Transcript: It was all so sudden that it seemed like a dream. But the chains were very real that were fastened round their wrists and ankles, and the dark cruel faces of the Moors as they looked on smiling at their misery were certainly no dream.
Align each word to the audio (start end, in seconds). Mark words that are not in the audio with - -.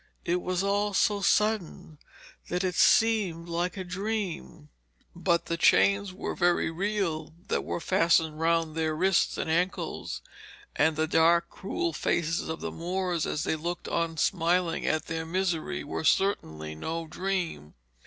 It 0.25 0.41
was 0.41 0.63
all 0.63 0.95
so 0.95 1.21
sudden 1.21 1.99
that 2.49 2.63
it 2.63 2.73
seemed 2.73 3.47
like 3.47 3.77
a 3.77 3.83
dream. 3.83 4.69
But 5.15 5.45
the 5.45 5.57
chains 5.57 6.11
were 6.11 6.33
very 6.33 6.71
real 6.71 7.35
that 7.49 7.63
were 7.63 7.79
fastened 7.79 8.39
round 8.39 8.73
their 8.75 8.95
wrists 8.95 9.37
and 9.37 9.47
ankles, 9.47 10.23
and 10.75 10.95
the 10.95 11.05
dark 11.05 11.51
cruel 11.51 11.93
faces 11.93 12.49
of 12.49 12.61
the 12.61 12.71
Moors 12.71 13.27
as 13.27 13.43
they 13.43 13.55
looked 13.55 13.87
on 13.87 14.17
smiling 14.17 14.87
at 14.87 15.05
their 15.05 15.23
misery 15.23 15.83
were 15.83 16.03
certainly 16.03 16.73
no 16.73 17.05
dream. 17.05 17.75